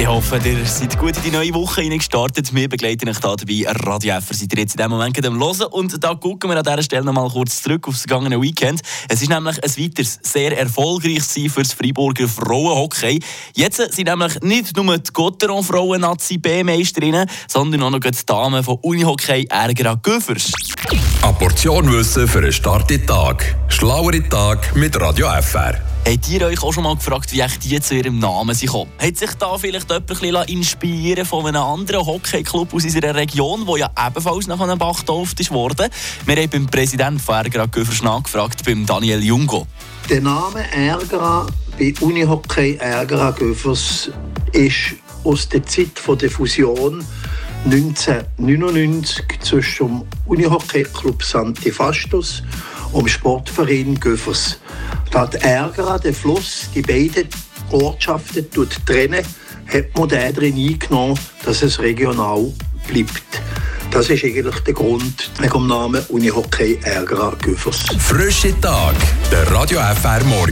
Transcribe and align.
Ich 0.00 0.06
hoffe, 0.06 0.40
ihr 0.42 0.64
seid 0.64 0.98
gut 0.98 1.14
in 1.18 1.24
die 1.24 1.30
neue 1.30 1.52
Woche 1.52 1.86
gestartet. 1.86 2.54
Wir 2.54 2.70
begleiten 2.70 3.10
euch 3.10 3.18
hier 3.18 3.36
dabei. 3.36 3.70
Radio 3.86 4.14
F 4.16 4.28
seid 4.30 4.50
ihr 4.54 4.60
jetzt 4.60 4.72
in 4.72 4.78
diesem 4.78 4.90
Moment 4.92 5.26
am 5.26 5.38
Hören. 5.38 5.66
Und 5.72 6.02
da 6.02 6.14
gucken 6.14 6.48
wir 6.48 6.56
an 6.56 6.62
dieser 6.62 6.82
Stelle 6.82 7.04
noch 7.04 7.12
mal 7.12 7.28
kurz 7.28 7.60
zurück 7.60 7.86
auf 7.86 7.92
das 7.92 8.04
vergangene 8.04 8.40
Weekend. 8.40 8.80
Es 9.10 9.20
ist 9.20 9.28
nämlich 9.28 9.62
ein 9.62 9.70
weiteres 9.70 10.18
sehr 10.22 10.56
erfolgreiches 10.56 11.52
für 11.52 11.62
das 11.62 11.74
Freiburger 11.74 12.28
Frauenhockey. 12.28 13.20
Jetzt 13.54 13.76
sind 13.76 14.08
nämlich 14.08 14.40
nicht 14.40 14.74
nur 14.74 14.96
die 14.96 15.12
Gotteron 15.12 15.62
Frauen 15.62 16.00
Nazi 16.00 16.38
B-Meisterinnen, 16.38 17.28
sondern 17.46 17.82
auch 17.82 17.90
noch 17.90 18.00
die 18.00 18.24
Damen 18.24 18.64
von 18.64 18.78
Unihockey 18.80 19.48
Ärger 19.50 19.96
Göffers. 19.96 20.50
Eine 21.20 21.34
Portion 21.34 21.92
Wissen 21.92 22.26
für 22.26 22.38
einen 22.38 22.52
starken 22.52 23.06
Tag. 23.06 23.54
Schlauere 23.68 24.26
Tag 24.30 24.74
mit 24.74 24.98
Radio 24.98 25.28
FR. 25.42 25.89
Habt 26.08 26.28
ihr 26.30 26.46
euch 26.46 26.62
auch 26.62 26.72
schon 26.72 26.84
mal 26.84 26.96
gefragt, 26.96 27.32
wie 27.32 27.44
die 27.68 27.80
zu 27.80 27.94
ihrem 27.94 28.18
Namen 28.18 28.54
sind 28.54 28.68
gekommen? 28.68 28.90
Hat 28.98 29.16
sich 29.16 29.30
da 29.34 29.56
vielleicht 29.58 29.86
jemand 30.22 30.48
inspirieren 30.48 31.26
von 31.26 31.46
einem 31.46 31.62
anderen 31.62 32.04
Hockeyclub 32.04 32.72
aus 32.72 32.84
unserer 32.84 33.14
Region, 33.14 33.66
der 33.66 33.76
ja 33.76 33.90
ebenfalls 34.06 34.46
nach 34.46 34.58
einem 34.60 34.78
Bach 34.78 35.00
getauft 35.00 35.38
ist 35.40 35.50
worden? 35.50 35.88
Wir 36.24 36.36
haben 36.36 36.50
beim 36.50 36.66
Präsidenten 36.66 37.20
von 37.20 37.34
Ergra 37.34 37.66
Göffers 37.66 38.02
nachgefragt, 38.02 38.64
beim 38.64 38.86
Daniel 38.86 39.22
Jungo. 39.22 39.66
Der 40.08 40.22
Name 40.22 40.64
Ergra 40.72 41.46
bei 41.78 41.94
Unihockey 42.00 42.76
Ergra 42.76 43.30
Göffers 43.30 44.10
ist 44.52 44.94
aus 45.22 45.48
der 45.48 45.64
Zeit 45.64 45.90
der 46.20 46.30
Fusion 46.30 47.04
1999 47.66 49.22
zwischen 49.42 49.86
dem 49.86 50.02
Unihockey 50.26 50.82
Club 50.82 51.22
Santifastus 51.22 52.42
und 52.92 53.02
dem 53.02 53.08
Sportverein 53.08 54.00
Göffers. 54.00 54.58
Die 55.12 55.36
Ärger, 55.38 55.98
der 55.98 56.14
Fluss, 56.14 56.68
die 56.72 56.82
beiden 56.82 57.28
Ortschaften 57.72 58.46
trennen, 58.86 59.24
hat 59.66 59.98
man 59.98 60.08
den 60.08 60.32
drin 60.32 60.54
eingenommen, 60.56 61.18
dass 61.44 61.62
es 61.62 61.80
regional 61.80 62.52
bleibt. 62.86 63.42
Das 63.90 64.08
ist 64.08 64.22
eigentlich 64.22 64.60
der 64.60 64.74
Grund 64.74 65.30
wegen 65.40 65.52
dem 65.52 65.66
Namen 65.66 66.04
Unihockey 66.10 66.78
Ärger 66.84 67.36
Güffers. 67.42 67.80
Frische 67.98 68.58
Tag, 68.60 68.94
der 69.32 69.50
Radio 69.50 69.80
FR 69.80 70.22
Morgen. 70.24 70.48